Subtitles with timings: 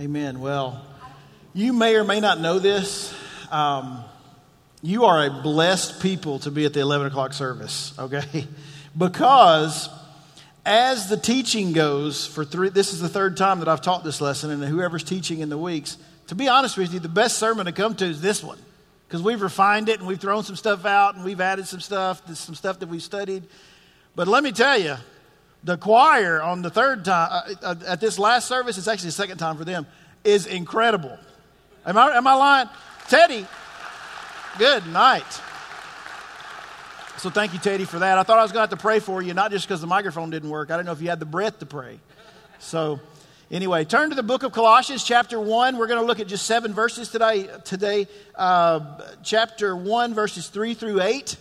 [0.00, 0.40] Amen.
[0.40, 0.84] Well,
[1.52, 3.14] you may or may not know this.
[3.52, 4.02] Um,
[4.82, 8.46] you are a blessed people to be at the 11 o'clock service, okay?
[8.96, 9.88] Because
[10.64, 14.20] as the teaching goes for three, this is the third time that I've taught this
[14.20, 15.96] lesson, and whoever's teaching in the weeks,
[16.28, 18.58] to be honest with you, the best sermon to come to is this one.
[19.08, 22.22] Because we've refined it and we've thrown some stuff out and we've added some stuff,
[22.36, 23.42] some stuff that we've studied.
[24.14, 24.94] But let me tell you,
[25.64, 29.12] the choir on the third time, uh, uh, at this last service, it's actually the
[29.12, 29.86] second time for them,
[30.22, 31.18] is incredible.
[31.86, 32.68] Am I, am I lying?
[33.08, 33.46] Teddy,
[34.58, 35.40] good night.
[37.16, 38.18] So thank you, Teddy, for that.
[38.18, 39.86] I thought I was going to have to pray for you, not just because the
[39.86, 40.70] microphone didn't work.
[40.70, 41.98] I didn't know if you had the breath to pray.
[42.58, 43.00] So
[43.50, 45.78] anyway, turn to the book of Colossians, chapter 1.
[45.78, 47.48] We're going to look at just seven verses today.
[47.64, 51.36] Today, uh, chapter 1, verses 3 through 8.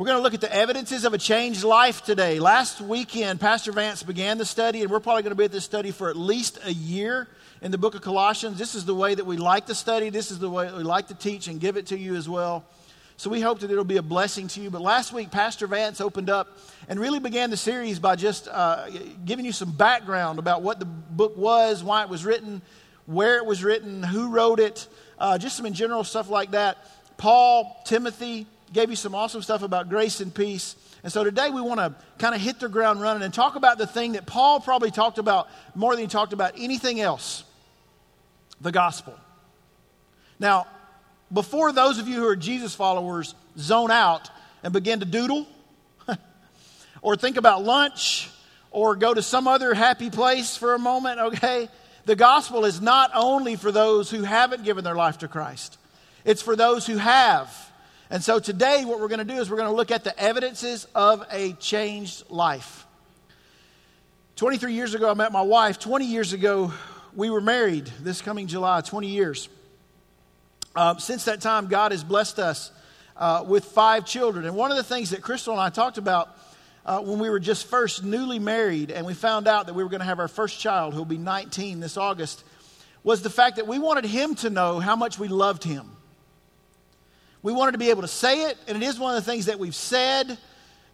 [0.00, 2.40] We're going to look at the evidences of a changed life today.
[2.40, 5.66] Last weekend, Pastor Vance began the study, and we're probably going to be at this
[5.66, 7.28] study for at least a year
[7.60, 8.56] in the book of Colossians.
[8.56, 11.08] This is the way that we like to study, this is the way we like
[11.08, 12.64] to teach and give it to you as well.
[13.18, 14.70] So we hope that it'll be a blessing to you.
[14.70, 16.56] But last week, Pastor Vance opened up
[16.88, 18.86] and really began the series by just uh,
[19.26, 22.62] giving you some background about what the book was, why it was written,
[23.04, 26.78] where it was written, who wrote it, uh, just some in general stuff like that.
[27.18, 30.76] Paul, Timothy, gave you some awesome stuff about grace and peace.
[31.02, 33.78] And so today we want to kind of hit the ground running and talk about
[33.78, 37.44] the thing that Paul probably talked about more than he talked about anything else
[38.60, 39.14] the gospel.
[40.38, 40.66] Now,
[41.32, 44.30] before those of you who are Jesus followers zone out
[44.62, 45.46] and begin to doodle,
[47.02, 48.28] or think about lunch,
[48.70, 51.68] or go to some other happy place for a moment, okay?
[52.04, 55.78] The gospel is not only for those who haven't given their life to Christ,
[56.24, 57.69] it's for those who have.
[58.12, 60.18] And so today, what we're going to do is we're going to look at the
[60.18, 62.84] evidences of a changed life.
[64.34, 65.78] 23 years ago, I met my wife.
[65.78, 66.72] 20 years ago,
[67.14, 69.48] we were married this coming July, 20 years.
[70.74, 72.72] Uh, since that time, God has blessed us
[73.16, 74.44] uh, with five children.
[74.44, 76.36] And one of the things that Crystal and I talked about
[76.84, 79.88] uh, when we were just first newly married and we found out that we were
[79.88, 82.42] going to have our first child, who'll be 19 this August,
[83.04, 85.92] was the fact that we wanted him to know how much we loved him.
[87.42, 89.46] We wanted to be able to say it, and it is one of the things
[89.46, 90.36] that we've said,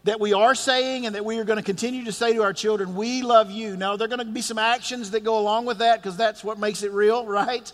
[0.04, 2.52] that we are saying, and that we are going to continue to say to our
[2.52, 3.76] children, We love you.
[3.76, 6.44] Now, there are going to be some actions that go along with that because that's
[6.44, 7.72] what makes it real, right?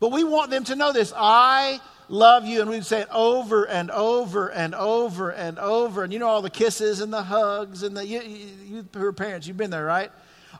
[0.00, 2.60] But we want them to know this I love you.
[2.60, 6.04] And we'd say it over and over and over and over.
[6.04, 9.12] And you know all the kisses and the hugs and the, you, you who are
[9.12, 10.10] parents, you've been there, right?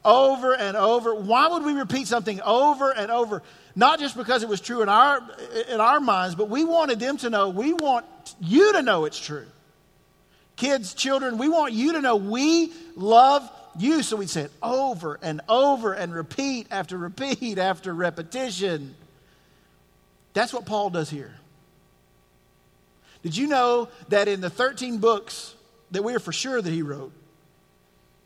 [0.05, 1.15] Over and over.
[1.15, 3.43] Why would we repeat something over and over?
[3.75, 5.21] Not just because it was true in our,
[5.69, 8.07] in our minds, but we wanted them to know, we want
[8.41, 9.47] you to know it's true.
[10.57, 13.49] Kids, children, we want you to know we love
[13.79, 14.03] you.
[14.03, 18.95] So we'd say it over and over and repeat after repeat after repetition.
[20.33, 21.35] That's what Paul does here.
[23.23, 25.55] Did you know that in the 13 books
[25.91, 27.13] that we are for sure that he wrote,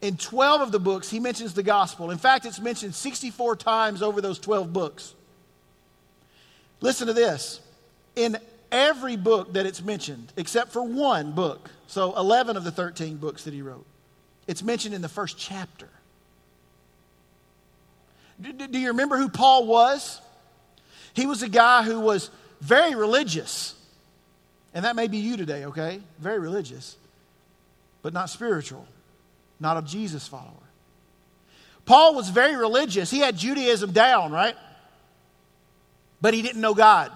[0.03, 2.11] in 12 of the books, he mentions the gospel.
[2.11, 5.15] In fact, it's mentioned 64 times over those 12 books.
[6.81, 7.61] Listen to this.
[8.17, 8.39] In
[8.73, 13.45] every book that it's mentioned, except for one book, so 11 of the 13 books
[13.45, 13.85] that he wrote,
[14.47, 15.89] it's mentioned in the first chapter.
[18.41, 20.21] Do, do you remember who Paul was?
[21.13, 23.75] He was a guy who was very religious.
[24.73, 26.01] And that may be you today, okay?
[26.19, 26.97] Very religious,
[28.03, 28.87] but not spiritual,
[29.61, 30.55] not a Jesus follower.
[31.85, 33.11] Paul was very religious.
[33.11, 34.57] He had Judaism down, right?
[36.21, 37.11] but he didn't know God.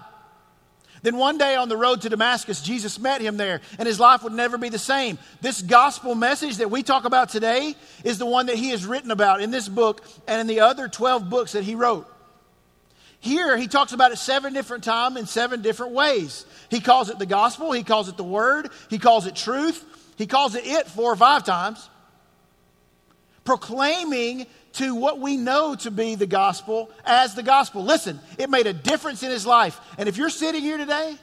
[1.03, 4.23] Then one day on the road to Damascus, Jesus met him there, and his life
[4.23, 5.19] would never be the same.
[5.39, 9.11] This gospel message that we talk about today is the one that he has written
[9.11, 12.11] about in this book and in the other 12 books that he wrote.
[13.19, 16.45] Here, he talks about it seven different times in seven different ways.
[16.69, 19.83] He calls it the gospel, he calls it the word, he calls it truth,
[20.17, 21.87] he calls it it four or five times.
[23.45, 27.83] Proclaiming to what we know to be the gospel as the gospel.
[27.83, 29.79] Listen, it made a difference in his life.
[29.97, 31.15] And if you're sitting here today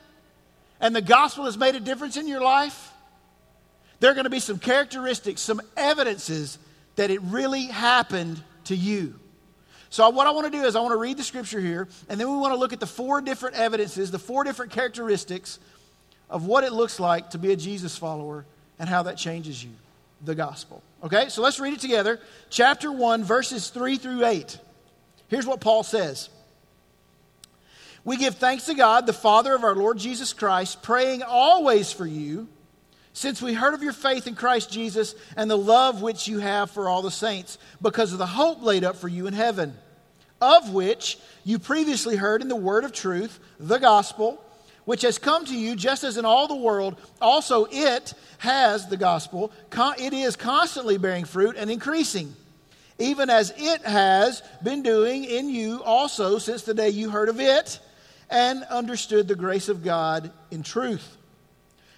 [0.81, 2.93] and the gospel has made a difference in your life,
[4.01, 6.59] there are going to be some characteristics, some evidences
[6.97, 9.19] that it really happened to you.
[9.91, 12.19] So, what I want to do is, I want to read the scripture here, and
[12.19, 15.59] then we want to look at the four different evidences, the four different characteristics
[16.31, 18.47] of what it looks like to be a Jesus follower
[18.79, 19.73] and how that changes you
[20.23, 20.83] the gospel.
[21.03, 22.21] Okay, so let's read it together.
[22.51, 24.59] Chapter 1, verses 3 through 8.
[25.29, 26.29] Here's what Paul says
[28.05, 32.07] We give thanks to God, the Father of our Lord Jesus Christ, praying always for
[32.07, 32.49] you,
[33.13, 36.71] since we heard of your faith in Christ Jesus and the love which you have
[36.71, 39.75] for all the saints, because of the hope laid up for you in heaven
[40.43, 44.45] of which you previously heard in the word of truth, the gospel,
[44.85, 46.97] which has come to you just as in all the world.
[47.21, 49.53] Also, it has the gospel,
[49.99, 52.35] it is constantly bearing fruit and increasing,
[52.99, 57.41] even as it has been doing in you also since the day you heard of
[57.41, 57.79] it
[58.31, 61.17] and understood the grace of God in truth.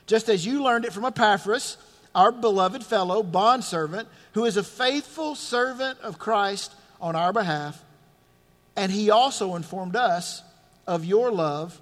[0.07, 1.79] Just as you learned it from Epaphras,
[2.15, 7.83] our beloved fellow, bondservant, who is a faithful servant of Christ on our behalf,
[8.77, 10.43] and he also informed us
[10.87, 11.81] of your love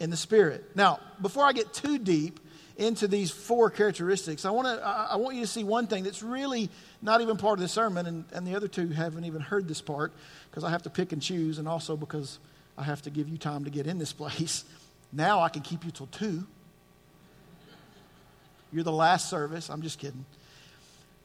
[0.00, 0.64] in the Spirit.
[0.74, 2.40] Now, before I get too deep
[2.76, 6.70] into these four characteristics, I, wanna, I want you to see one thing that's really
[7.02, 9.80] not even part of the sermon, and, and the other two haven't even heard this
[9.80, 10.12] part
[10.50, 12.38] because I have to pick and choose, and also because
[12.76, 14.64] I have to give you time to get in this place.
[15.12, 16.46] Now I can keep you till 2.
[18.72, 19.70] You're the last service.
[19.70, 20.24] I'm just kidding.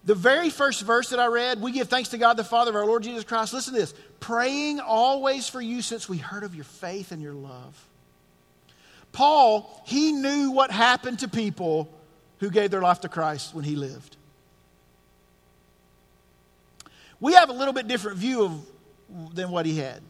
[0.05, 2.75] The very first verse that I read, we give thanks to God the Father of
[2.75, 3.53] our Lord Jesus Christ.
[3.53, 7.33] Listen to this praying always for you since we heard of your faith and your
[7.33, 7.89] love.
[9.13, 11.87] Paul, he knew what happened to people
[12.39, 14.17] who gave their life to Christ when he lived.
[17.21, 20.01] We have a little bit different view of, than what he had.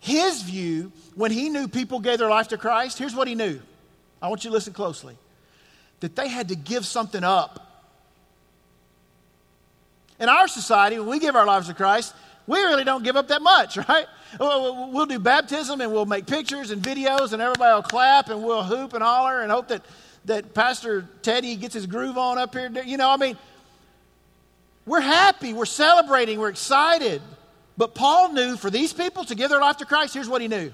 [0.00, 3.60] His view, when he knew people gave their life to Christ, here's what he knew.
[4.20, 5.16] I want you to listen closely
[6.00, 7.64] that they had to give something up
[10.18, 12.14] in our society, when we give our lives to Christ,
[12.46, 14.06] we really don't give up that much, right?
[14.38, 18.64] We'll do baptism and we'll make pictures and videos and everybody will clap and we'll
[18.64, 19.82] hoop and holler and hope that,
[20.24, 22.70] that Pastor Teddy gets his groove on up here.
[22.84, 23.36] You know, I mean,
[24.86, 27.22] we're happy, we're celebrating, we're excited.
[27.76, 30.48] But Paul knew for these people to give their life to Christ, here's what he
[30.48, 30.72] knew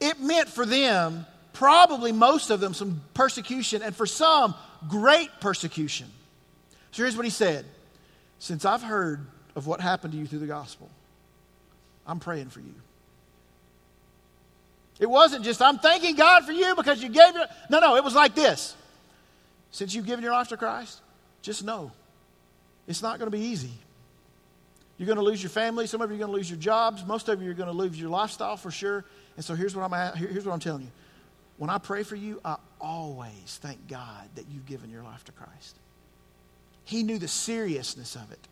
[0.00, 4.54] it meant for them, probably most of them, some persecution, and for some,
[4.88, 6.08] great persecution.
[6.90, 7.64] So here's what he said
[8.38, 10.88] since I've heard of what happened to you through the gospel,
[12.06, 12.74] I'm praying for you.
[15.00, 17.46] It wasn't just, I'm thanking God for you because you gave your.
[17.68, 18.76] No, no, it was like this.
[19.70, 21.00] Since you've given your life to Christ,
[21.42, 21.90] just know
[22.86, 23.72] it's not going to be easy.
[24.96, 25.88] You're going to lose your family.
[25.88, 27.04] Some of you are going to lose your jobs.
[27.04, 29.04] Most of you are going to lose your lifestyle for sure.
[29.36, 30.90] And so here's what I'm, here's what I'm telling you.
[31.56, 35.32] When I pray for you, I always thank God that you've given your life to
[35.32, 35.76] Christ.
[36.84, 38.46] He knew the seriousness of it.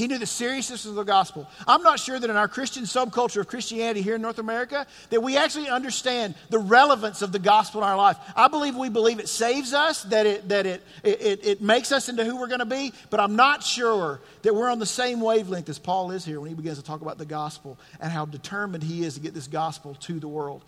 [0.00, 1.46] He knew the seriousness of the gospel.
[1.68, 5.22] I'm not sure that in our Christian subculture of Christianity here in North America that
[5.22, 8.16] we actually understand the relevance of the gospel in our life.
[8.34, 12.08] I believe we believe it saves us, that it, that it, it, it makes us
[12.08, 15.20] into who we're going to be, but I'm not sure that we're on the same
[15.20, 18.24] wavelength as Paul is here when he begins to talk about the gospel and how
[18.24, 20.64] determined he is to get this gospel to the world.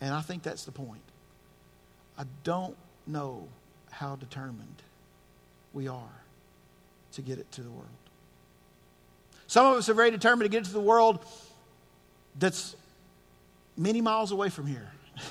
[0.00, 1.02] And I think that's the point.
[2.16, 2.76] I don't
[3.08, 3.48] know
[3.90, 4.82] how determined
[5.72, 6.22] we are
[7.14, 7.88] to get it to the world.
[9.46, 11.24] Some of us are very determined to get it to the world
[12.38, 12.76] that's
[13.76, 14.90] many miles away from here.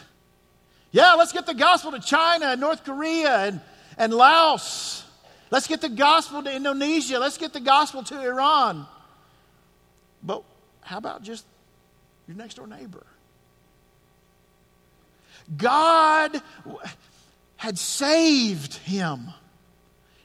[0.92, 3.62] yeah, let's get the gospel to China and North Korea and,
[3.98, 5.04] and Laos.
[5.52, 7.20] Let's get the gospel to Indonesia.
[7.20, 8.86] Let's get the gospel to Iran.
[10.24, 10.44] But
[10.82, 11.46] how about just
[12.28, 13.06] your next door neighbor?
[15.56, 16.42] God
[17.58, 19.28] had saved him.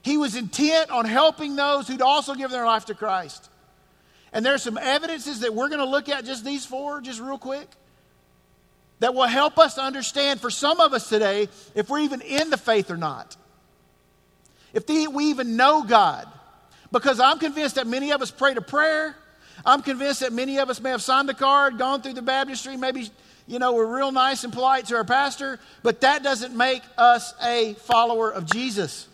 [0.03, 3.51] He was intent on helping those who'd also given their life to Christ.
[4.33, 7.39] And there's some evidences that we're going to look at, just these four, just real
[7.39, 7.69] quick,
[9.01, 12.57] that will help us understand for some of us today if we're even in the
[12.57, 13.37] faith or not.
[14.73, 16.29] If the, we even know God.
[16.93, 19.17] Because I'm convinced that many of us prayed a prayer.
[19.65, 22.77] I'm convinced that many of us may have signed the card, gone through the baptistry,
[22.77, 23.11] maybe,
[23.47, 27.35] you know, we're real nice and polite to our pastor, but that doesn't make us
[27.43, 29.07] a follower of Jesus.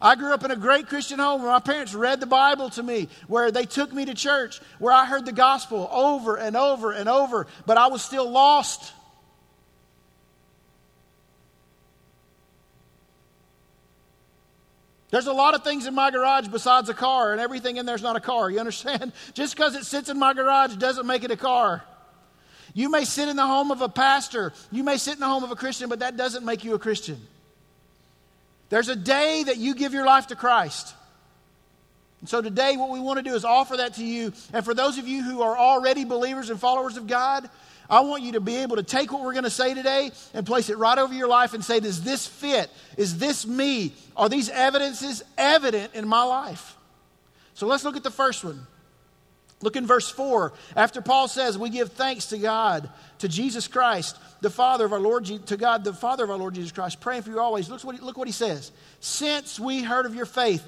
[0.00, 2.82] I grew up in a great Christian home where my parents read the Bible to
[2.82, 6.92] me, where they took me to church, where I heard the gospel over and over
[6.92, 8.92] and over, but I was still lost.
[15.10, 18.02] There's a lot of things in my garage besides a car, and everything in there's
[18.02, 18.50] not a car.
[18.50, 19.12] You understand?
[19.34, 21.82] Just because it sits in my garage doesn't make it a car.
[22.74, 25.42] You may sit in the home of a pastor, you may sit in the home
[25.42, 27.18] of a Christian, but that doesn't make you a Christian.
[28.68, 30.94] There's a day that you give your life to Christ.
[32.20, 34.32] And so today, what we want to do is offer that to you.
[34.52, 37.48] And for those of you who are already believers and followers of God,
[37.88, 40.44] I want you to be able to take what we're going to say today and
[40.44, 42.70] place it right over your life and say, Does this fit?
[42.96, 43.92] Is this me?
[44.16, 46.76] Are these evidences evident in my life?
[47.54, 48.66] So let's look at the first one.
[49.62, 50.52] Look in verse 4.
[50.76, 55.00] After Paul says, We give thanks to God, to Jesus Christ, the Father of our
[55.00, 57.70] Lord, to God, the Father of our Lord Jesus Christ, praying for you always.
[57.70, 58.70] Look what, he, look what he says.
[59.00, 60.62] Since we heard of your faith,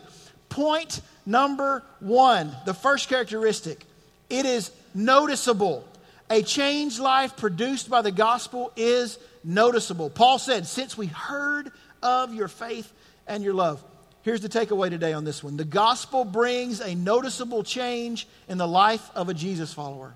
[0.48, 3.84] point number one, the first characteristic,
[4.30, 5.86] It is noticeable.
[6.30, 10.10] A changed life produced by the gospel is noticeable.
[10.10, 12.90] Paul said, Since we heard of your faith
[13.26, 13.82] and your love.
[14.28, 18.68] Here's the takeaway today on this one the gospel brings a noticeable change in the
[18.68, 20.12] life of a Jesus follower.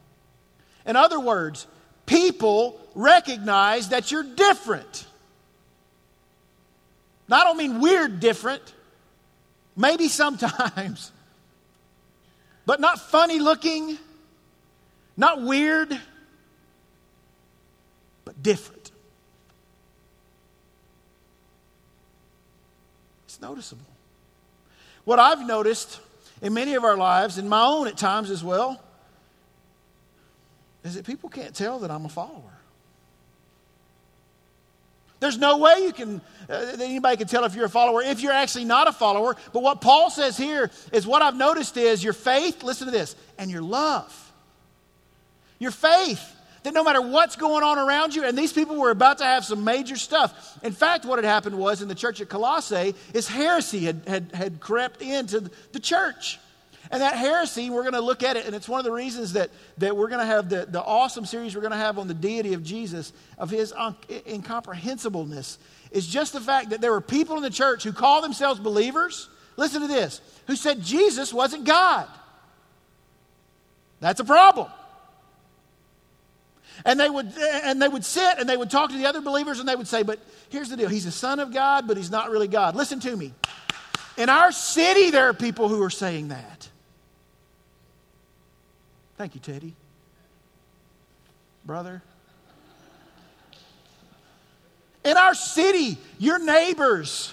[0.84, 1.66] In other words,
[2.04, 5.06] people recognize that you're different.
[7.26, 8.60] Now, I don't mean weird different,
[9.78, 11.10] maybe sometimes,
[12.66, 13.96] but not funny looking,
[15.16, 15.98] not weird,
[18.26, 18.82] but different.
[23.24, 23.84] It's noticeable.
[25.04, 26.00] What I've noticed
[26.40, 28.82] in many of our lives, in my own at times as well,
[30.84, 32.40] is that people can't tell that I'm a follower.
[35.20, 36.20] There's no way you can,
[36.50, 39.36] uh, anybody can tell if you're a follower if you're actually not a follower.
[39.52, 43.14] But what Paul says here is what I've noticed is your faith, listen to this,
[43.38, 44.32] and your love.
[45.60, 49.18] Your faith that no matter what's going on around you, and these people were about
[49.18, 50.58] to have some major stuff.
[50.62, 54.30] In fact, what had happened was in the church at Colossae is heresy had, had,
[54.32, 56.38] had crept into the church.
[56.90, 59.32] And that heresy, we're going to look at it, and it's one of the reasons
[59.32, 62.06] that, that we're going to have the, the awesome series we're going to have on
[62.06, 65.56] the deity of Jesus, of his un- incomprehensibleness,
[65.90, 69.30] is just the fact that there were people in the church who call themselves believers,
[69.56, 72.08] listen to this, who said Jesus wasn't God.
[74.00, 74.68] That's a problem.
[76.84, 79.60] And they would and they would sit and they would talk to the other believers
[79.60, 80.88] and they would say, "But here's the deal.
[80.88, 83.32] He's a son of God, but he's not really God." Listen to me.
[84.16, 86.68] In our city there are people who are saying that.
[89.16, 89.74] Thank you, Teddy.
[91.64, 92.02] Brother.
[95.04, 97.32] In our city, your neighbors.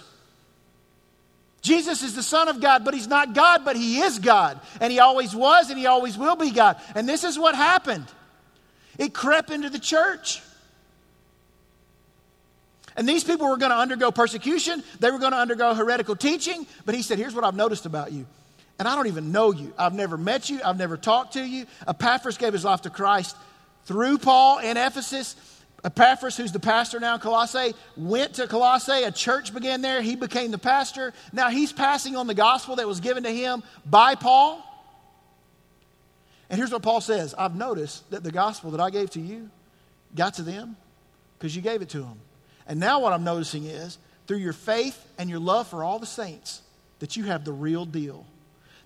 [1.62, 4.60] Jesus is the Son of God, but He's not God, but He is God.
[4.80, 6.80] And He always was and He always will be God.
[6.96, 8.06] And this is what happened
[9.00, 10.44] it crept into the church.
[12.96, 16.68] And these people were going to undergo persecution, they were going to undergo heretical teaching.
[16.86, 18.28] But He said, Here's what I've noticed about you
[18.80, 19.74] and I don't even know you.
[19.78, 20.62] I've never met you.
[20.64, 21.66] I've never talked to you.
[21.86, 23.36] Epaphras gave his life to Christ
[23.84, 25.36] through Paul in Ephesus.
[25.84, 29.04] Epaphras, who's the pastor now in Colossae, went to Colossae.
[29.04, 30.02] A church began there.
[30.02, 31.14] He became the pastor.
[31.34, 34.66] Now he's passing on the gospel that was given to him by Paul.
[36.50, 39.50] And here's what Paul says I've noticed that the gospel that I gave to you
[40.16, 40.76] got to them
[41.38, 42.20] because you gave it to them.
[42.68, 46.06] And now what I'm noticing is through your faith and your love for all the
[46.06, 46.62] saints,
[47.00, 48.26] that you have the real deal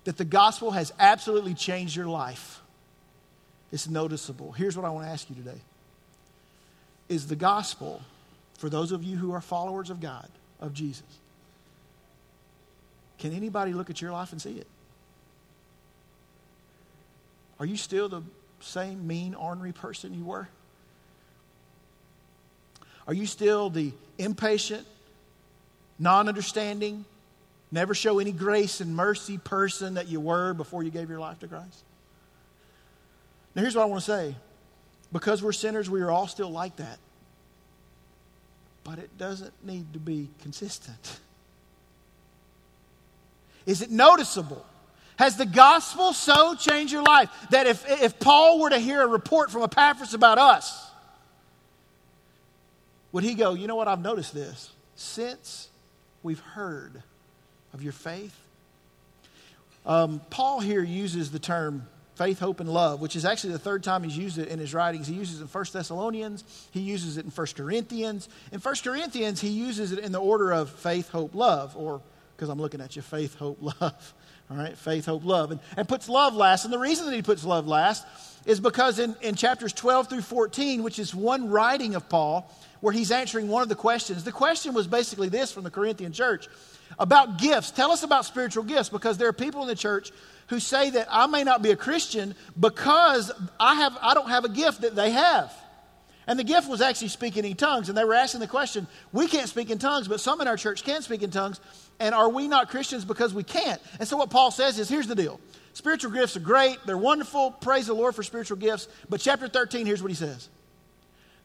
[0.04, 2.60] that the gospel has absolutely changed your life.
[3.72, 4.52] It's noticeable.
[4.52, 5.60] Here's what I want to ask you today
[7.08, 8.02] Is the gospel,
[8.58, 10.28] for those of you who are followers of God,
[10.60, 11.02] of Jesus,
[13.18, 14.66] can anybody look at your life and see it?
[17.58, 18.22] Are you still the
[18.60, 20.48] same mean, ornery person you were?
[23.06, 24.86] Are you still the impatient,
[25.98, 27.04] non understanding,
[27.74, 31.40] Never show any grace and mercy person that you were before you gave your life
[31.40, 31.82] to Christ.
[33.52, 34.36] Now, here's what I want to say
[35.12, 36.98] because we're sinners, we are all still like that.
[38.84, 41.18] But it doesn't need to be consistent.
[43.66, 44.64] Is it noticeable?
[45.16, 49.06] Has the gospel so changed your life that if, if Paul were to hear a
[49.06, 50.90] report from Epaphras about us,
[53.12, 53.86] would he go, You know what?
[53.86, 54.72] I've noticed this.
[54.96, 55.68] Since
[56.22, 57.02] we've heard
[57.72, 58.36] of your faith?
[59.86, 63.82] Um, Paul here uses the term faith, hope, and love, which is actually the third
[63.82, 65.06] time he's used it in his writings.
[65.06, 68.28] He uses it in 1 Thessalonians, he uses it in 1 Corinthians.
[68.52, 72.00] In 1 Corinthians, he uses it in the order of faith, hope, love, or
[72.36, 74.14] because I'm looking at you, faith, hope, love.
[74.50, 75.50] All right, faith, hope, love.
[75.50, 76.64] And, and puts love last.
[76.64, 78.06] And the reason that he puts love last
[78.44, 82.92] is because in, in chapters 12 through 14, which is one writing of Paul, where
[82.92, 86.48] he's answering one of the questions, the question was basically this from the Corinthian church
[86.98, 87.70] about gifts.
[87.70, 90.12] Tell us about spiritual gifts because there are people in the church
[90.48, 94.44] who say that I may not be a Christian because I, have, I don't have
[94.44, 95.52] a gift that they have.
[96.26, 97.88] And the gift was actually speaking in tongues.
[97.88, 100.56] And they were asking the question we can't speak in tongues, but some in our
[100.56, 101.60] church can speak in tongues.
[102.00, 103.80] And are we not Christians because we can't?
[103.98, 105.40] And so what Paul says is here's the deal
[105.74, 107.50] spiritual gifts are great, they're wonderful.
[107.50, 108.88] Praise the Lord for spiritual gifts.
[109.08, 110.48] But chapter 13, here's what he says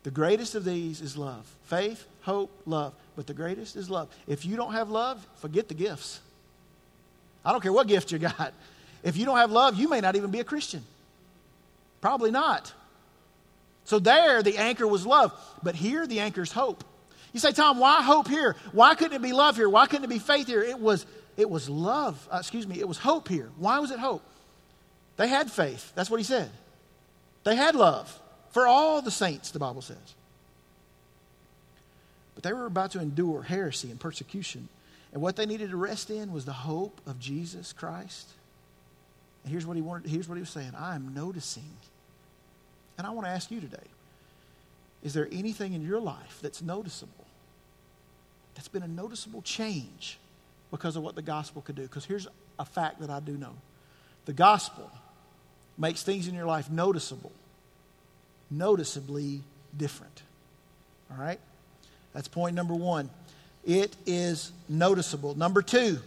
[0.04, 2.94] The greatest of these is love faith, hope, love.
[3.16, 4.08] But the greatest is love.
[4.28, 6.22] If you don't have love, forget the gifts.
[7.44, 8.54] I don't care what gift you got.
[9.04, 10.84] If you don't have love, you may not even be a Christian.
[12.02, 12.74] Probably not.
[13.90, 15.34] So there, the anchor was love.
[15.64, 16.84] But here, the anchor is hope.
[17.34, 18.56] You say, Tom, why hope here?
[18.72, 19.68] Why couldn't it be love here?
[19.68, 20.62] Why couldn't it be faith here?
[20.62, 22.28] It was, it was love.
[22.32, 23.50] Uh, excuse me, it was hope here.
[23.58, 24.22] Why was it hope?
[25.18, 25.92] They had faith.
[25.96, 26.52] That's what he said.
[27.46, 28.16] They had love
[28.52, 29.98] for all the saints, the Bible says.
[32.36, 34.70] But they were about to endure heresy and persecution.
[35.14, 38.30] And what they needed to rest in was the hope of Jesus Christ.
[39.44, 40.74] And here's what he wanted, here's what he was saying.
[40.78, 41.76] I am noticing.
[43.00, 43.78] And I want to ask you today,
[45.04, 47.26] is there anything in your life that's noticeable?
[48.56, 50.20] That's been a noticeable change
[50.70, 51.84] because of what the gospel could do.
[51.84, 52.28] Because here's
[52.60, 53.54] a fact that I do know.
[54.26, 54.92] The gospel
[55.78, 57.32] makes things in your life noticeable,
[58.52, 59.44] noticeably
[59.78, 60.22] different.
[61.10, 61.40] All right?
[62.14, 63.10] That's point number one.
[63.66, 65.38] It is noticeable.
[65.38, 66.00] Number two,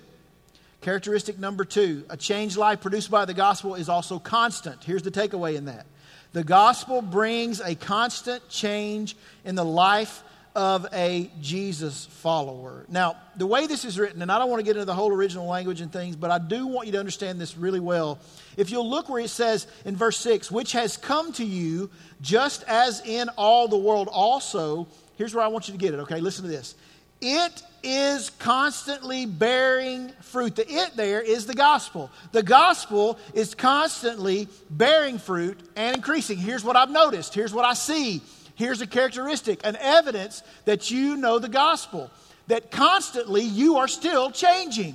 [0.82, 4.84] characteristic number two, a changed life produced by the gospel is also constant.
[4.84, 5.86] Here's the takeaway in that
[6.32, 10.22] the gospel brings a constant change in the life
[10.54, 12.84] of a Jesus follower.
[12.88, 15.10] Now, the way this is written, and I don't want to get into the whole
[15.10, 18.18] original language and things, but I do want you to understand this really well.
[18.56, 22.64] If you'll look where it says in verse 6, which has come to you just
[22.64, 26.20] as in all the world also, here's where I want you to get it, okay?
[26.20, 26.74] Listen to this.
[27.22, 30.56] It is constantly bearing fruit.
[30.56, 32.10] The it there is the gospel.
[32.32, 36.36] The gospel is constantly bearing fruit and increasing.
[36.36, 37.32] Here's what I've noticed.
[37.32, 38.20] Here's what I see
[38.54, 42.10] here's a characteristic, an evidence that you know the gospel,
[42.46, 44.94] that constantly you are still changing.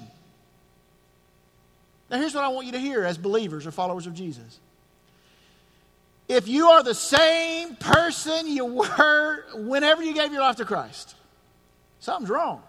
[2.10, 4.60] Now, here's what I want you to hear as believers or followers of Jesus.
[6.29, 11.15] If you are the same person you were whenever you gave your life to Christ,
[12.00, 12.62] something's wrong.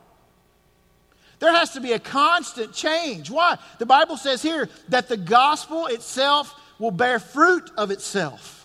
[1.38, 3.30] There has to be a constant change.
[3.30, 3.58] Why?
[3.78, 8.58] The Bible says here that the gospel itself will bear fruit of itself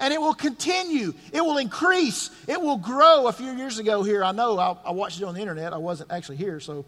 [0.00, 1.12] and it will continue.
[1.32, 2.30] It will increase.
[2.46, 3.26] It will grow.
[3.26, 5.72] A few years ago here, I know I, I, watched it on the internet.
[5.72, 6.84] I wasn't actually here, so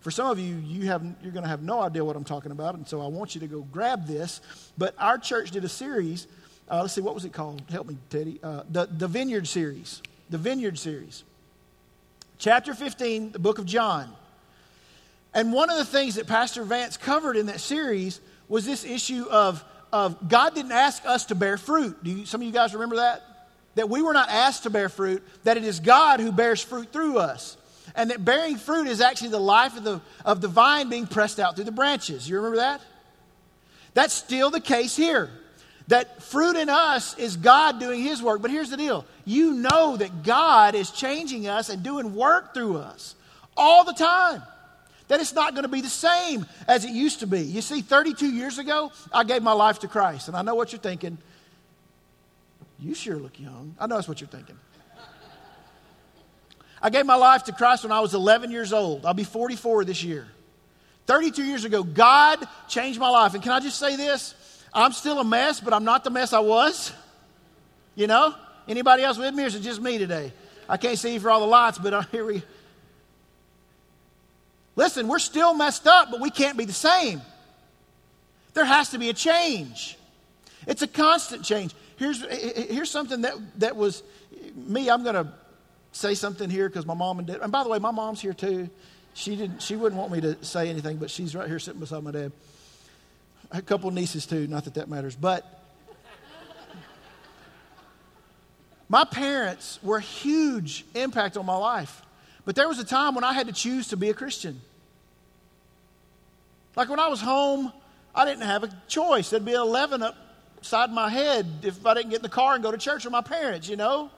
[0.00, 2.52] for some of you, you have you're going to have no idea what I'm talking
[2.52, 4.40] about, and so I want you to go grab this.
[4.78, 6.26] But our church did a series.
[6.70, 7.62] Uh, let's see, what was it called?
[7.70, 8.38] Help me, Teddy.
[8.42, 10.02] Uh, the the Vineyard series.
[10.30, 11.24] The Vineyard series.
[12.42, 14.12] Chapter 15, the book of John.
[15.32, 19.26] And one of the things that Pastor Vance covered in that series was this issue
[19.30, 22.02] of of God didn't ask us to bear fruit.
[22.02, 23.22] Do you, some of you guys remember that?
[23.76, 26.92] That we were not asked to bear fruit, that it is God who bears fruit
[26.92, 27.56] through us.
[27.94, 31.38] And that bearing fruit is actually the life of the, of the vine being pressed
[31.38, 32.28] out through the branches.
[32.28, 32.80] You remember that?
[33.94, 35.30] That's still the case here.
[35.88, 38.40] That fruit in us is God doing His work.
[38.40, 42.78] But here's the deal you know that God is changing us and doing work through
[42.78, 43.14] us
[43.56, 44.42] all the time
[45.12, 47.40] that it's not going to be the same as it used to be.
[47.40, 50.28] You see, 32 years ago, I gave my life to Christ.
[50.28, 51.18] And I know what you're thinking.
[52.78, 53.76] You sure look young.
[53.78, 54.58] I know that's what you're thinking.
[56.80, 59.04] I gave my life to Christ when I was 11 years old.
[59.04, 60.26] I'll be 44 this year.
[61.06, 63.34] 32 years ago, God changed my life.
[63.34, 64.34] And can I just say this?
[64.74, 66.92] I'm still a mess, but I'm not the mess I was.
[67.94, 68.34] You know?
[68.66, 70.32] Anybody else with me, or is it just me today?
[70.68, 72.42] I can't see you for all the lights, but uh, here we
[74.76, 77.20] Listen, we're still messed up, but we can't be the same.
[78.54, 79.98] There has to be a change.
[80.66, 81.74] It's a constant change.
[81.96, 82.22] Here's,
[82.70, 84.02] here's something that, that was
[84.54, 84.88] me.
[84.88, 85.32] I'm going to
[85.92, 88.32] say something here because my mom and dad, and by the way, my mom's here
[88.32, 88.70] too.
[89.14, 92.02] She, didn't, she wouldn't want me to say anything, but she's right here sitting beside
[92.02, 92.32] my dad.
[93.52, 95.14] A couple nieces too, not that that matters.
[95.14, 95.46] But
[98.88, 102.02] my parents were a huge impact on my life.
[102.46, 104.60] But there was a time when I had to choose to be a Christian.
[106.76, 107.72] Like when I was home,
[108.14, 109.28] I didn't have a choice.
[109.28, 112.70] There'd be 11 upside my head if I didn't get in the car and go
[112.70, 114.10] to church with my parents, you know?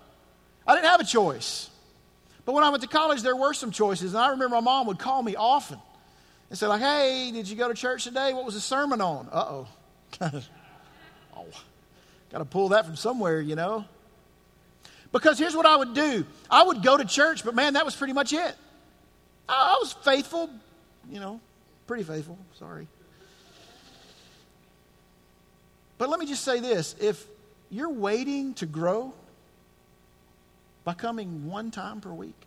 [0.65, 1.71] I didn't have a choice.
[2.45, 4.15] But when I went to college, there were some choices.
[4.15, 5.81] And I remember my mom would call me often
[6.55, 8.33] and say, like, hey, did you go to church today?
[8.33, 9.29] What was the sermon on?
[9.33, 9.67] Uh-oh.
[11.37, 11.47] oh.
[12.31, 13.85] Got to pull that from somewhere, you know?
[15.11, 17.97] Because here's what I would do I would go to church, but man, that was
[17.97, 18.55] pretty much it.
[19.49, 20.49] I was faithful,
[21.11, 21.41] you know,
[21.89, 22.87] pretty faithful, sorry.
[25.99, 27.27] But let me just say this if
[27.69, 29.13] you're waiting to grow
[30.85, 32.41] by coming one time per week,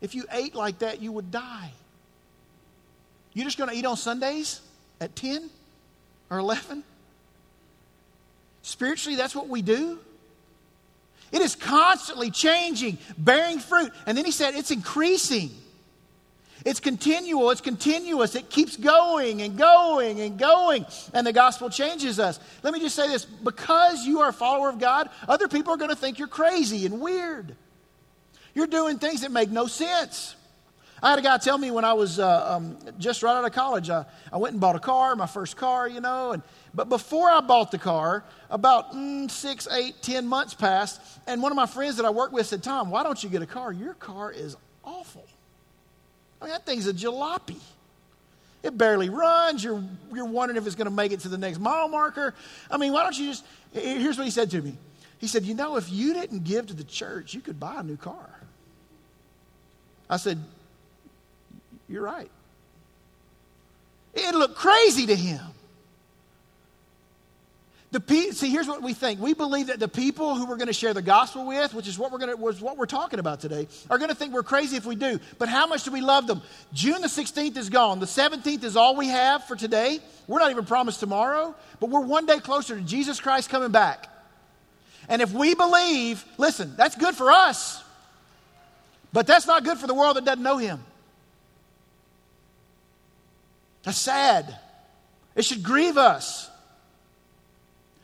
[0.00, 1.72] if you ate like that, you would die.
[3.32, 4.60] You're just going to eat on Sundays
[5.00, 5.50] at 10
[6.30, 6.82] or 11?
[8.62, 9.98] Spiritually, that's what we do.
[11.32, 13.92] It is constantly changing, bearing fruit.
[14.06, 15.50] And then he said it's increasing.
[16.64, 22.20] It's continual, it's continuous, it keeps going and going and going, and the gospel changes
[22.20, 22.38] us.
[22.62, 25.78] Let me just say this because you are a follower of God, other people are
[25.78, 27.56] going to think you're crazy and weird.
[28.54, 30.34] You're doing things that make no sense.
[31.02, 33.52] I had a guy tell me when I was uh, um, just right out of
[33.52, 36.32] college, uh, I went and bought a car, my first car, you know.
[36.32, 36.42] And,
[36.74, 41.52] but before I bought the car, about mm, six, eight, ten months passed, and one
[41.52, 43.72] of my friends that I worked with said, Tom, why don't you get a car?
[43.72, 45.24] Your car is awful.
[46.40, 47.60] I mean, that thing's a jalopy.
[48.62, 49.64] It barely runs.
[49.64, 49.82] You're,
[50.12, 52.34] you're wondering if it's going to make it to the next mile marker.
[52.70, 53.44] I mean, why don't you just.
[53.72, 54.76] Here's what he said to me
[55.18, 57.82] He said, You know, if you didn't give to the church, you could buy a
[57.82, 58.28] new car.
[60.10, 60.38] I said,
[61.90, 62.30] You're right.
[64.14, 65.40] It looked crazy to him.
[67.92, 69.20] The pe- see, here's what we think.
[69.20, 71.98] We believe that the people who we're going to share the gospel with, which is
[71.98, 74.44] what we're going to, was what we're talking about today, are going to think we're
[74.44, 75.18] crazy if we do.
[75.38, 76.42] But how much do we love them?
[76.72, 77.98] June the 16th is gone.
[77.98, 79.98] The 17th is all we have for today.
[80.28, 84.06] We're not even promised tomorrow, but we're one day closer to Jesus Christ coming back.
[85.08, 87.82] And if we believe, listen, that's good for us,
[89.12, 90.84] but that's not good for the world that doesn't know Him.
[93.82, 94.54] That's sad.
[95.34, 96.48] It should grieve us.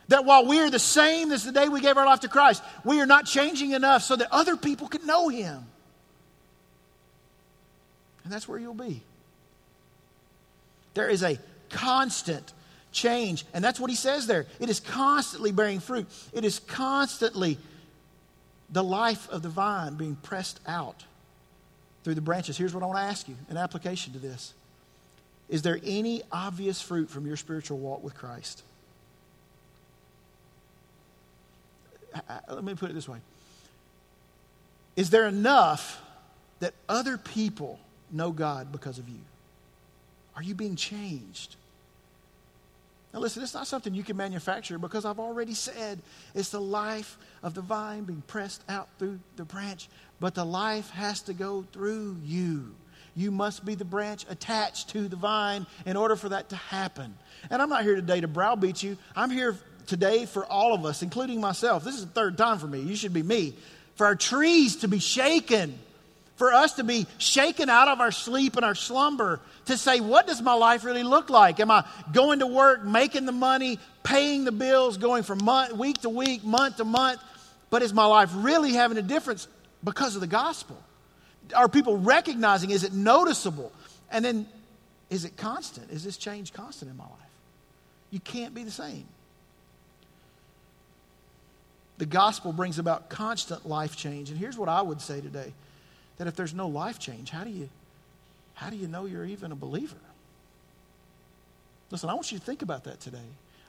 [0.09, 2.63] That while we are the same as the day we gave our life to Christ,
[2.85, 5.67] we are not changing enough so that other people can know Him.
[8.23, 9.03] And that's where you'll be.
[10.95, 11.39] There is a
[11.71, 12.53] constant
[12.91, 13.45] change.
[13.55, 14.47] And that's what he says there.
[14.59, 17.59] It is constantly bearing fruit, it is constantly
[18.71, 21.05] the life of the vine being pressed out
[22.03, 22.57] through the branches.
[22.57, 24.55] Here's what I want to ask you an application to this
[25.49, 28.63] Is there any obvious fruit from your spiritual walk with Christ?
[32.15, 33.19] Uh, uh, let me put it this way
[34.97, 36.03] Is there enough
[36.61, 37.79] that other people
[38.11, 39.21] know God because of you?
[40.35, 41.57] Are you being changed?
[43.15, 46.01] Now, listen, it's not something you can manufacture because I've already said
[46.35, 49.89] it's the life of the vine being pressed out through the branch,
[50.21, 52.75] but the life has to go through you.
[53.17, 57.17] You must be the branch attached to the vine in order for that to happen.
[57.51, 58.99] And I'm not here today to browbeat you.
[59.17, 61.83] I'm here today for all of us, including myself.
[61.83, 62.81] This is the third time for me.
[62.81, 63.55] You should be me.
[63.95, 65.79] For our trees to be shaken,
[66.37, 70.27] for us to be shaken out of our sleep and our slumber, to say, what
[70.27, 71.59] does my life really look like?
[71.59, 76.03] Am I going to work, making the money, paying the bills, going from month, week
[76.03, 77.23] to week, month to month?
[77.71, 79.49] But is my life really having a difference
[79.83, 80.77] because of the gospel?
[81.55, 82.71] Are people recognizing?
[82.71, 83.73] Is it noticeable?
[84.11, 84.47] And then,
[85.11, 85.91] is it constant?
[85.91, 87.13] Is this change constant in my life?
[88.11, 89.07] You can't be the same.
[91.99, 94.31] The gospel brings about constant life change.
[94.31, 95.53] And here's what I would say today
[96.19, 97.69] that if there's no life change, how do you,
[98.55, 99.97] how do you know you're even a believer?
[101.91, 103.19] Listen, I want you to think about that today.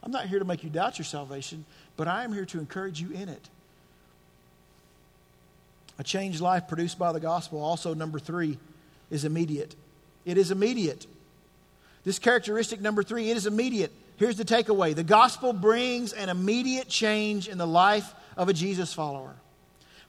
[0.02, 1.66] I'm not here to make you doubt your salvation,
[1.98, 3.50] but I am here to encourage you in it.
[6.00, 8.58] A changed life produced by the gospel, also, number three,
[9.10, 9.76] is immediate.
[10.26, 11.08] It is immediate.
[12.04, 13.92] This characteristic, number three, it is immediate.
[14.18, 18.94] Here's the takeaway the gospel brings an immediate change in the life of a Jesus
[18.94, 19.36] follower.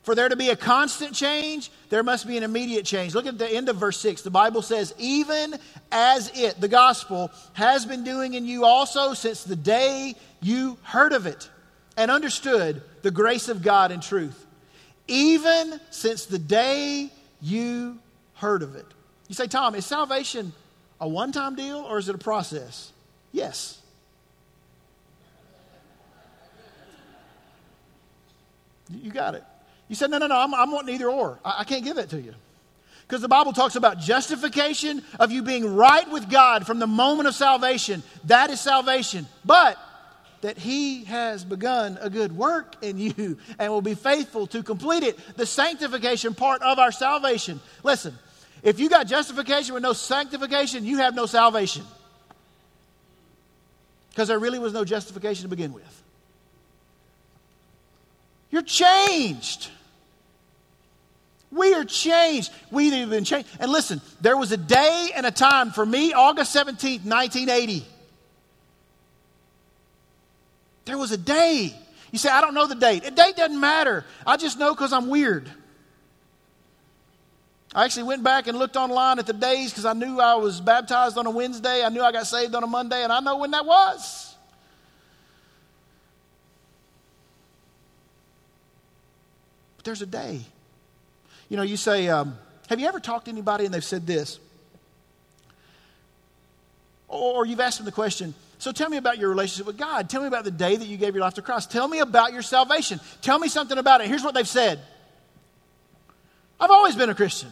[0.02, 3.14] For there to be a constant change, there must be an immediate change.
[3.14, 4.22] Look at the end of verse 6.
[4.22, 5.54] The Bible says, Even
[5.92, 11.12] as it, the gospel, has been doing in you also since the day you heard
[11.12, 11.50] of it
[11.96, 14.46] and understood the grace of God in truth.
[15.08, 17.98] Even since the day you
[18.34, 18.86] heard of it.
[19.28, 20.52] You say, Tom, is salvation
[21.00, 22.92] a one time deal or is it a process?
[23.32, 23.80] Yes.
[28.90, 29.44] You got it.
[29.88, 31.38] You said, no, no, no, I'm, I'm wanting either or.
[31.44, 32.34] I, I can't give that to you.
[33.06, 37.26] Because the Bible talks about justification of you being right with God from the moment
[37.26, 38.02] of salvation.
[38.24, 39.26] That is salvation.
[39.46, 39.78] But
[40.40, 45.02] that He has begun a good work in you and will be faithful to complete
[45.02, 45.18] it.
[45.36, 47.60] The sanctification part of our salvation.
[47.82, 48.16] Listen,
[48.62, 51.84] if you got justification with no sanctification, you have no salvation.
[54.10, 56.02] Because there really was no justification to begin with.
[58.50, 59.70] You're changed.
[61.50, 62.52] We are changed.
[62.70, 63.48] We've been changed.
[63.60, 67.86] And listen, there was a day and a time for me, August 17th, 1980.
[70.88, 71.74] There was a day.
[72.12, 73.04] You say, I don't know the date.
[73.04, 74.06] The date doesn't matter.
[74.26, 75.46] I just know because I'm weird.
[77.74, 80.62] I actually went back and looked online at the days because I knew I was
[80.62, 81.84] baptized on a Wednesday.
[81.84, 84.34] I knew I got saved on a Monday, and I know when that was.
[89.76, 90.40] But there's a day.
[91.50, 92.38] You know, you say, um,
[92.70, 94.40] Have you ever talked to anybody and they've said this?
[97.08, 100.10] Or you've asked them the question, So tell me about your relationship with God.
[100.10, 101.70] Tell me about the day that you gave your life to Christ.
[101.70, 103.00] Tell me about your salvation.
[103.22, 104.08] Tell me something about it.
[104.08, 104.80] Here's what they've said
[106.60, 107.50] I've always been a Christian.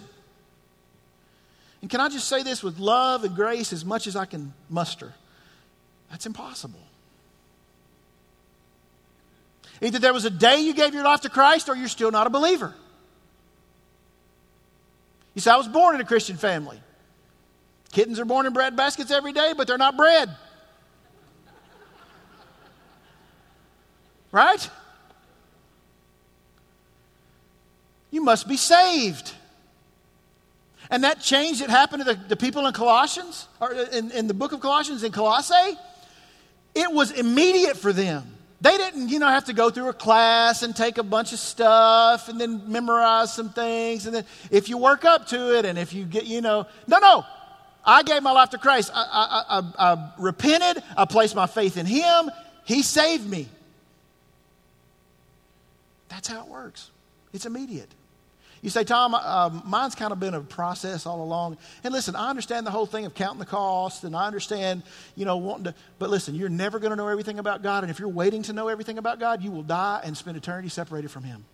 [1.81, 4.53] And can I just say this with love and grace as much as I can
[4.69, 5.13] muster?
[6.11, 6.81] That's impossible.
[9.81, 12.27] Either there was a day you gave your life to Christ or you're still not
[12.27, 12.75] a believer.
[15.35, 16.81] You say, I was born in a Christian family.
[17.93, 20.35] Kittens are born in bread baskets every day, but they're not bread.
[24.37, 24.69] Right?
[28.11, 29.33] You must be saved.
[30.91, 34.35] And that change that happened to the, the people in Colossians, or in, in the
[34.35, 35.79] book of Colossians in Colossae,
[36.75, 38.37] it was immediate for them.
[38.61, 41.39] They didn't, you know, have to go through a class and take a bunch of
[41.39, 44.05] stuff and then memorize some things.
[44.05, 46.99] And then if you work up to it and if you get, you know, no,
[46.99, 47.25] no.
[47.87, 48.91] I gave my life to Christ.
[48.93, 50.85] I, I, I, I repented.
[50.95, 52.31] I placed my faith in Him.
[52.65, 53.49] He saved me.
[56.09, 56.91] That's how it works.
[57.33, 57.89] It's immediate.
[58.63, 61.59] You say, Tom, uh, mine's kind of been a process all along.
[61.85, 64.83] And listen, I understand the whole thing of counting the cost, and I understand,
[65.15, 65.75] you know, wanting to.
[65.99, 67.85] But listen, you're never going to know everything about God.
[67.85, 70.69] And if you're waiting to know everything about God, you will die and spend eternity
[70.69, 71.45] separated from Him.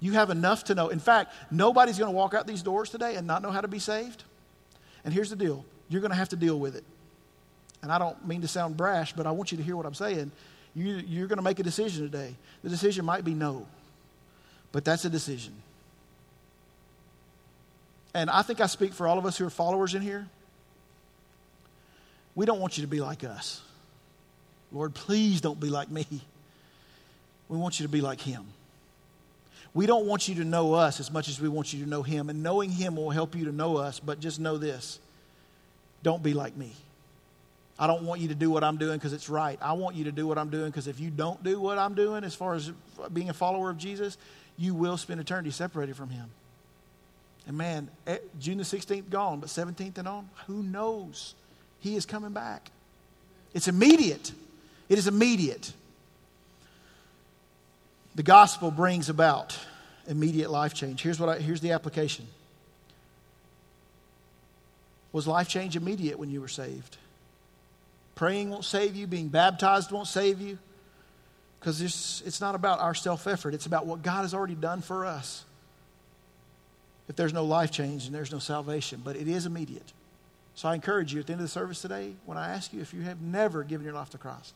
[0.00, 0.88] You have enough to know.
[0.88, 3.68] In fact, nobody's going to walk out these doors today and not know how to
[3.68, 4.24] be saved.
[5.04, 6.84] And here's the deal you're going to have to deal with it.
[7.82, 9.94] And I don't mean to sound brash, but I want you to hear what I'm
[9.94, 10.30] saying.
[10.74, 12.34] You, you're going to make a decision today.
[12.62, 13.66] The decision might be no.
[14.70, 15.52] But that's a decision.
[18.14, 20.26] And I think I speak for all of us who are followers in here.
[22.34, 23.60] We don't want you to be like us.
[24.70, 26.06] Lord, please don't be like me.
[27.48, 28.46] We want you to be like Him.
[29.74, 32.02] We don't want you to know us as much as we want you to know
[32.02, 32.30] Him.
[32.30, 34.98] And knowing Him will help you to know us, but just know this
[36.02, 36.72] don't be like me.
[37.82, 39.58] I don't want you to do what I'm doing because it's right.
[39.60, 41.94] I want you to do what I'm doing because if you don't do what I'm
[41.94, 42.70] doing as far as
[43.12, 44.16] being a follower of Jesus,
[44.56, 46.30] you will spend eternity separated from Him.
[47.48, 51.34] And man, eh, June the 16th gone, but 17th and on, who knows?
[51.80, 52.70] He is coming back.
[53.52, 54.30] It's immediate.
[54.88, 55.72] It is immediate.
[58.14, 59.58] The gospel brings about
[60.06, 61.02] immediate life change.
[61.02, 62.28] Here's, what I, here's the application
[65.10, 66.98] Was life change immediate when you were saved?
[68.14, 70.58] Praying won't save you, being baptized won't save you.
[71.58, 74.82] Because it's, it's not about our self effort, it's about what God has already done
[74.82, 75.44] for us.
[77.08, 79.92] If there's no life change and there's no salvation, but it is immediate.
[80.54, 82.80] So I encourage you at the end of the service today, when I ask you
[82.80, 84.54] if you have never given your life to Christ,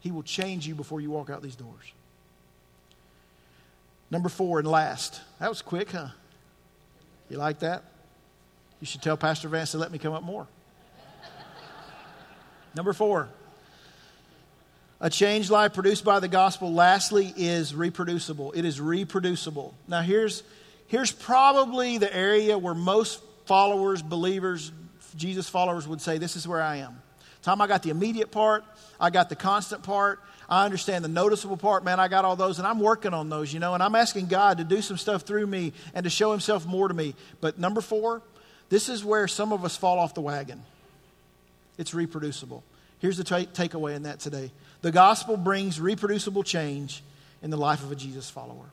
[0.00, 1.92] He will change you before you walk out these doors.
[4.10, 5.20] Number four and last.
[5.40, 6.08] That was quick, huh?
[7.30, 7.82] You like that?
[8.78, 10.46] You should tell Pastor Vance to let me come up more.
[12.74, 13.28] Number four.
[15.00, 18.52] A changed life produced by the gospel, lastly, is reproducible.
[18.52, 19.74] It is reproducible.
[19.88, 20.44] Now, here's,
[20.86, 24.70] here's probably the area where most followers, believers,
[25.16, 27.02] Jesus followers would say, This is where I am.
[27.42, 28.64] Tom, I got the immediate part,
[29.00, 31.82] I got the constant part, I understand the noticeable part.
[31.82, 34.26] Man, I got all those, and I'm working on those, you know, and I'm asking
[34.26, 37.16] God to do some stuff through me and to show Himself more to me.
[37.40, 38.22] But number four,
[38.68, 40.62] this is where some of us fall off the wagon.
[41.82, 42.62] It's reproducible.
[43.00, 47.02] Here's the t- takeaway in that today the gospel brings reproducible change
[47.42, 48.66] in the life of a Jesus follower.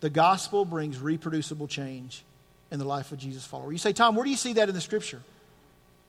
[0.00, 2.24] The gospel brings reproducible change
[2.72, 3.70] in the life of Jesus follower.
[3.70, 5.20] You say, Tom, where do you see that in the scripture?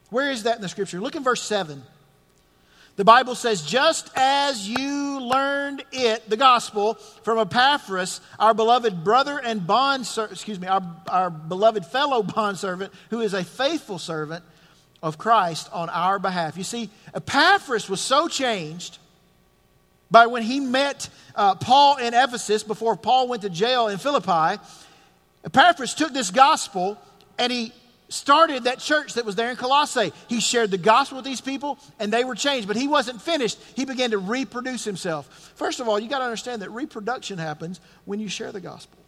[0.09, 0.99] Where is that in the scripture?
[0.99, 1.83] Look in verse 7.
[2.95, 9.39] The Bible says, just as you learned it, the gospel, from Epaphras, our beloved brother
[9.39, 14.43] and bond, excuse me, our, our beloved fellow bondservant, who is a faithful servant
[15.01, 16.57] of Christ on our behalf.
[16.57, 18.99] You see, Epaphras was so changed
[20.11, 24.61] by when he met uh, Paul in Ephesus before Paul went to jail in Philippi,
[25.45, 26.97] Epaphras took this gospel
[27.39, 27.73] and he
[28.09, 30.11] started that church that was there in Colossae.
[30.27, 33.57] He shared the gospel with these people and they were changed, but he wasn't finished.
[33.75, 35.53] He began to reproduce himself.
[35.55, 38.99] First of all, you got to understand that reproduction happens when you share the gospel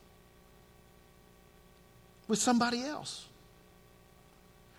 [2.30, 3.26] with somebody else.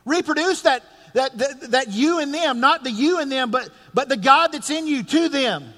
[0.07, 0.83] Reproduce that,
[1.14, 4.48] that, that, that you and them, not the you and them, but, but the God
[4.53, 5.72] that's in you to them.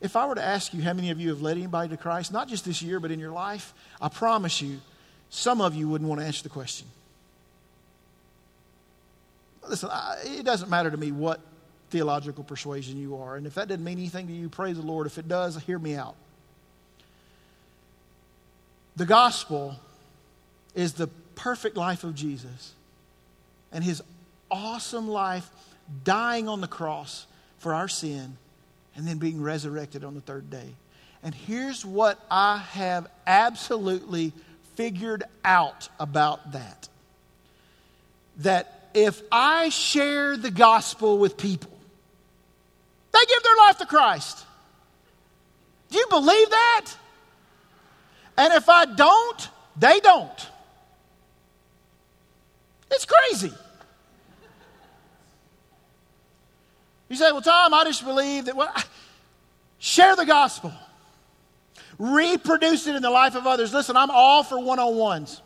[0.00, 2.32] If I were to ask you how many of you have led anybody to Christ,
[2.32, 4.80] not just this year, but in your life, I promise you,
[5.28, 6.86] some of you wouldn't want to answer the question.
[9.68, 11.40] Listen, I, it doesn't matter to me what
[11.90, 13.36] theological persuasion you are.
[13.36, 15.06] And if that doesn't mean anything to you, praise the Lord.
[15.06, 16.14] If it does, hear me out.
[18.96, 19.76] The gospel
[20.74, 22.74] is the perfect life of Jesus
[23.72, 24.02] and his
[24.50, 25.48] awesome life
[26.04, 27.26] dying on the cross
[27.58, 28.36] for our sin
[28.94, 30.74] and then being resurrected on the third day.
[31.22, 34.32] And here's what I have absolutely
[34.74, 36.88] figured out about that.
[38.38, 41.70] That if I share the gospel with people,
[43.12, 44.44] they give their life to Christ.
[45.90, 46.86] Do you believe that?
[48.36, 50.48] And if I don't, they don't.
[52.92, 53.52] It's crazy.
[57.08, 58.56] You say, well, Tom, I just believe that.
[58.56, 58.72] Well,
[59.78, 60.72] share the gospel,
[61.98, 63.74] reproduce it in the life of others.
[63.74, 65.42] Listen, I'm all for one on ones.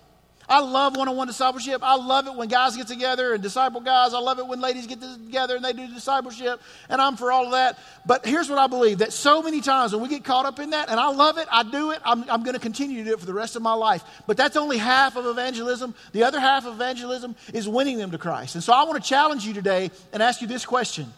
[0.49, 1.81] I love one on one discipleship.
[1.83, 4.15] I love it when guys get together and disciple guys.
[4.15, 6.61] I love it when ladies get together and they do discipleship.
[6.89, 7.79] And I'm for all of that.
[8.05, 10.71] But here's what I believe that so many times when we get caught up in
[10.71, 13.15] that, and I love it, I do it, I'm, I'm going to continue to do
[13.15, 14.05] it for the rest of my life.
[14.29, 15.95] But that's only half of evangelism.
[16.13, 18.55] The other half of evangelism is winning them to Christ.
[18.55, 21.13] And so I want to challenge you today and ask you this question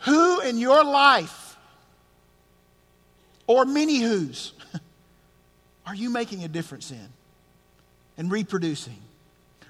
[0.00, 1.56] Who in your life,
[3.46, 4.54] or many who's,
[5.86, 7.08] are you making a difference in?
[8.16, 8.96] And reproducing.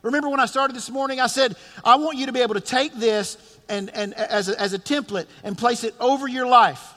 [0.03, 2.61] Remember when I started this morning, I said, I want you to be able to
[2.61, 6.95] take this and, and as, a, as a template and place it over your life.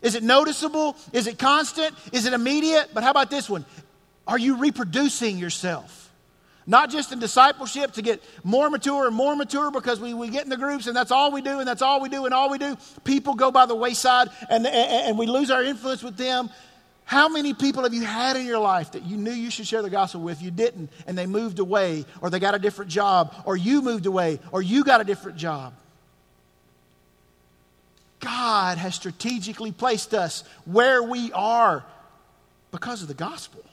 [0.00, 0.96] Is it noticeable?
[1.12, 1.94] Is it constant?
[2.12, 2.90] Is it immediate?
[2.94, 3.66] But how about this one?
[4.26, 6.10] Are you reproducing yourself?
[6.66, 10.44] Not just in discipleship to get more mature and more mature because we, we get
[10.44, 12.48] in the groups and that's all we do and that's all we do and all
[12.50, 12.76] we do.
[13.02, 16.48] People go by the wayside and, and, and we lose our influence with them.
[17.10, 19.82] How many people have you had in your life that you knew you should share
[19.82, 23.34] the gospel with, you didn't, and they moved away, or they got a different job,
[23.44, 25.74] or you moved away, or you got a different job?
[28.20, 31.84] God has strategically placed us where we are
[32.70, 33.64] because of the gospel.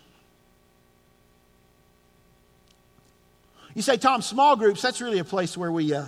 [3.76, 6.08] You say, Tom, small groups, that's really a place where we, uh,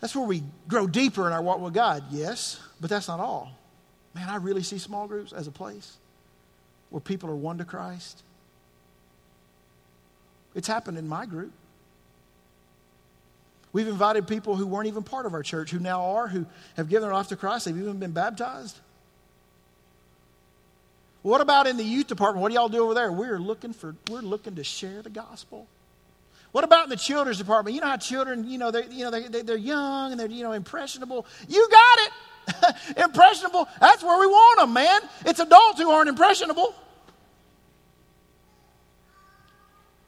[0.00, 2.04] that's where we grow deeper in our walk with God.
[2.12, 3.55] Yes, but that's not all.
[4.16, 5.98] Man, I really see small groups as a place
[6.88, 8.22] where people are won to Christ.
[10.54, 11.52] It's happened in my group.
[13.74, 16.46] We've invited people who weren't even part of our church, who now are, who
[16.78, 17.66] have given their life to Christ.
[17.66, 18.78] They've even been baptized.
[21.20, 22.40] What about in the youth department?
[22.40, 23.12] What do y'all do over there?
[23.12, 25.66] We're looking for we're looking to share the gospel.
[26.52, 27.74] What about in the children's department?
[27.74, 30.42] You know how children, you know, they you know they, they're young and they're you
[30.42, 31.26] know impressionable.
[31.48, 32.12] You got it.
[32.96, 35.00] impressionable, that's where we want them, man.
[35.24, 36.74] It's adults who aren't impressionable.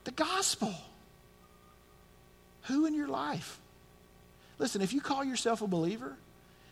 [0.04, 0.74] The gospel.
[2.62, 3.58] Who in your life?
[4.58, 6.16] Listen, if you call yourself a believer,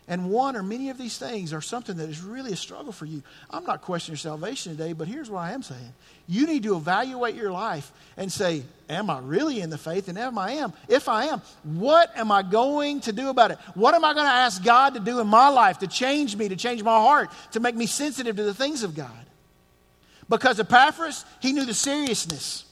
[0.08, 3.06] and one or many of these things are something that is really a struggle for
[3.06, 3.24] you.
[3.50, 5.92] I'm not questioning your salvation today, but here's what I am saying.
[6.28, 10.06] You need to evaluate your life and say, Am I really in the faith?
[10.06, 13.58] And if I am, if I am, what am I going to do about it?
[13.74, 16.48] What am I going to ask God to do in my life to change me,
[16.48, 19.10] to change my heart, to make me sensitive to the things of God?
[20.28, 22.64] Because Epaphras, he knew the seriousness.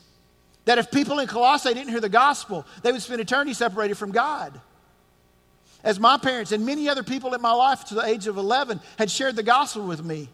[0.66, 4.12] That if people in Colossae didn't hear the gospel, they would spend eternity separated from
[4.12, 4.60] God
[5.84, 8.80] as my parents and many other people in my life to the age of 11
[8.98, 10.28] had shared the gospel with me.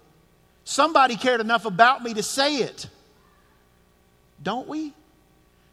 [0.65, 2.87] Somebody cared enough about me to say it.
[4.43, 4.95] Don't we?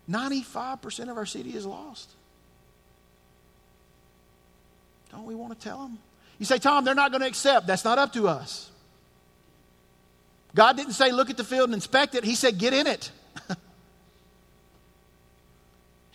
[0.10, 2.10] 95% of our city is lost.
[5.12, 6.00] Don't we want to tell them?
[6.40, 7.68] You say, Tom, they're not going to accept.
[7.68, 8.70] That's not up to us.
[10.56, 12.24] God didn't say, look at the field and inspect it.
[12.24, 13.12] He said, get in it.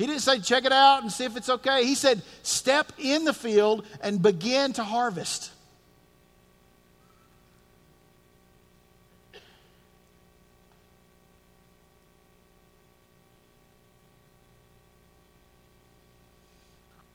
[0.03, 1.85] He didn't say, check it out and see if it's okay.
[1.85, 5.53] He said, step in the field and begin to harvest.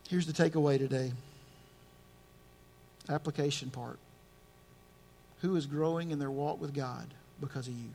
[0.07, 1.11] Here's the takeaway today
[3.09, 3.99] application part.
[5.41, 7.89] Who is growing in their walk with God because of you?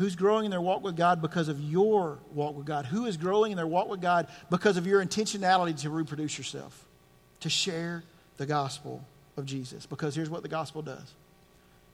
[0.00, 2.86] Who's growing in their walk with God because of your walk with God?
[2.86, 6.86] Who is growing in their walk with God because of your intentionality to reproduce yourself,
[7.40, 8.02] to share
[8.38, 9.04] the gospel
[9.36, 9.84] of Jesus?
[9.84, 11.12] Because here's what the gospel does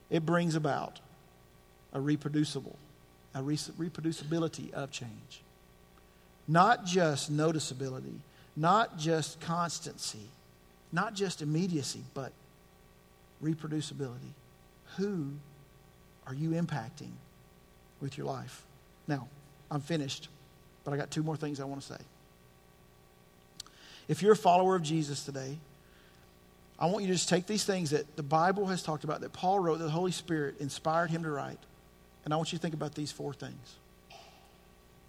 [0.09, 1.01] it brings about
[1.91, 2.77] a reproducible,
[3.35, 5.41] a reproducibility of change.
[6.47, 8.19] Not just noticeability,
[8.55, 10.29] not just constancy,
[10.93, 12.31] not just immediacy, but
[13.43, 14.31] reproducibility.
[14.95, 15.33] Who
[16.25, 17.11] are you impacting
[18.01, 18.63] with your life.
[19.07, 19.27] Now,
[19.71, 20.29] I'm finished,
[20.83, 21.99] but I got two more things I want to say.
[24.07, 25.57] If you're a follower of Jesus today,
[26.79, 29.33] I want you to just take these things that the Bible has talked about, that
[29.33, 31.59] Paul wrote, that the Holy Spirit inspired him to write,
[32.23, 33.75] and I want you to think about these four things.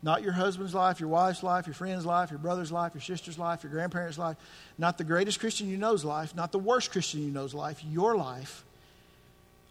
[0.03, 3.39] Not your husband's life, your wife's life, your friend's life, your brother's life, your sister's
[3.39, 4.37] life, your grandparents' life,
[4.79, 8.17] not the greatest Christian you know's life, not the worst Christian you know's life, your
[8.17, 8.65] life,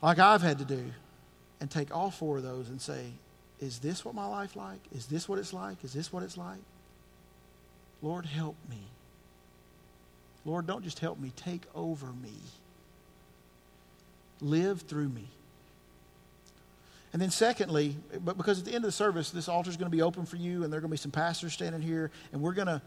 [0.01, 0.91] like I've had to do
[1.59, 3.05] and take all four of those and say,
[3.59, 4.79] Is this what my life like?
[4.95, 5.83] Is this what it's like?
[5.83, 6.59] Is this what it's like?
[8.01, 8.83] Lord, help me.
[10.45, 12.33] Lord, don't just help me, take over me.
[14.39, 15.27] Live through me.
[17.11, 19.89] And then, secondly, but because at the end of the service, this altar is going
[19.89, 22.11] to be open for you, and there are going to be some pastors standing here,
[22.31, 22.81] and we're going to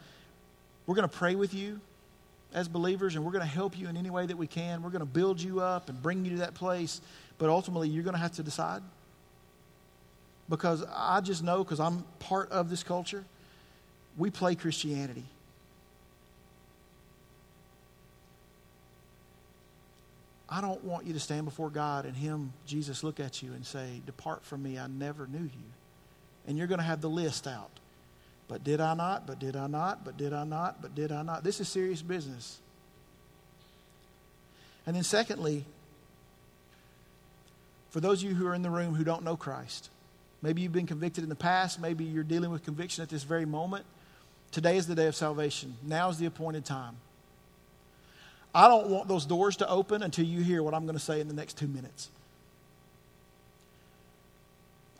[0.86, 1.80] we're going to pray with you
[2.52, 4.82] as believers, and we're going to help you in any way that we can.
[4.82, 7.00] We're going to build you up and bring you to that place,
[7.38, 8.82] but ultimately, you're going to have to decide.
[10.48, 13.24] Because I just know, because I'm part of this culture,
[14.16, 15.24] we play Christianity.
[20.48, 23.64] I don't want you to stand before God and Him, Jesus, look at you and
[23.64, 25.70] say, Depart from me, I never knew you.
[26.48, 27.70] And you're going to have the list out.
[28.50, 29.28] But did I not?
[29.28, 30.04] But did I not?
[30.04, 30.82] But did I not?
[30.82, 31.44] But did I not?
[31.44, 32.58] This is serious business.
[34.84, 35.64] And then, secondly,
[37.90, 39.88] for those of you who are in the room who don't know Christ,
[40.42, 43.46] maybe you've been convicted in the past, maybe you're dealing with conviction at this very
[43.46, 43.84] moment.
[44.50, 45.76] Today is the day of salvation.
[45.84, 46.96] Now is the appointed time.
[48.52, 51.20] I don't want those doors to open until you hear what I'm going to say
[51.20, 52.08] in the next two minutes.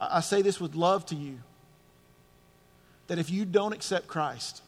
[0.01, 1.41] I say this with love to you
[3.11, 4.63] that if you don't accept Christ,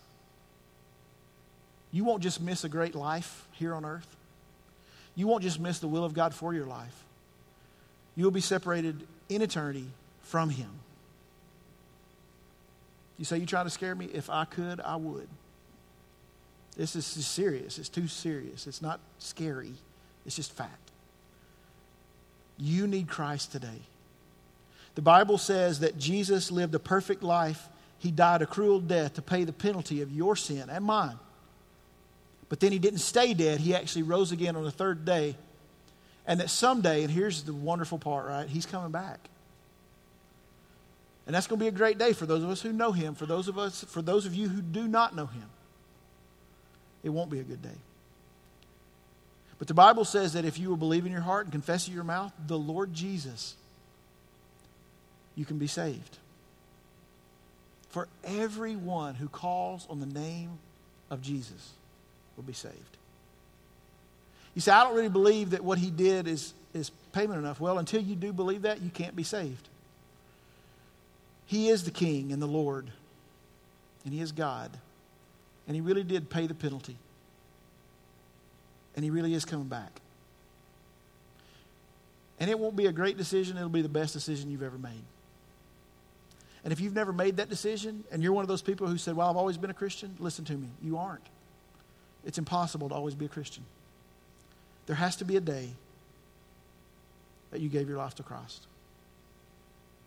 [1.92, 4.16] you won't just miss a great life here on earth.
[5.14, 7.04] You won't just miss the will of God for your life.
[8.16, 9.86] You will be separated in eternity
[10.22, 10.70] from Him.
[13.16, 14.06] You say, You trying to scare me?
[14.12, 15.28] If I could, I would.
[16.76, 17.78] This is serious.
[17.78, 18.66] It's too serious.
[18.66, 19.74] It's not scary,
[20.26, 20.90] it's just fact.
[22.58, 23.82] You need Christ today.
[24.96, 27.68] The Bible says that Jesus lived a perfect life.
[28.02, 31.18] He died a cruel death to pay the penalty of your sin and mine.
[32.48, 33.60] But then he didn't stay dead.
[33.60, 35.36] He actually rose again on the third day.
[36.26, 38.48] And that someday, and here's the wonderful part, right?
[38.48, 39.20] He's coming back.
[41.26, 43.14] And that's going to be a great day for those of us who know him,
[43.14, 45.48] for those of us, for those of you who do not know him
[47.02, 47.68] it won't be a good day.
[49.58, 51.94] But the Bible says that if you will believe in your heart and confess in
[51.94, 53.54] your mouth the Lord Jesus,
[55.36, 56.18] you can be saved.
[57.92, 60.58] For everyone who calls on the name
[61.10, 61.70] of Jesus
[62.36, 62.74] will be saved.
[64.54, 67.60] You say, I don't really believe that what he did is, is payment enough.
[67.60, 69.68] Well, until you do believe that, you can't be saved.
[71.46, 72.90] He is the King and the Lord,
[74.04, 74.70] and He is God.
[75.66, 76.96] And he really did pay the penalty.
[78.96, 80.00] And he really is coming back.
[82.40, 85.04] And it won't be a great decision, it'll be the best decision you've ever made.
[86.64, 89.16] And if you've never made that decision and you're one of those people who said,
[89.16, 90.68] Well, I've always been a Christian, listen to me.
[90.82, 91.26] You aren't.
[92.24, 93.64] It's impossible to always be a Christian.
[94.86, 95.70] There has to be a day
[97.50, 98.66] that you gave your life to Christ.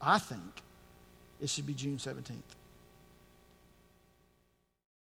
[0.01, 0.41] I think
[1.41, 2.31] it should be June 17th.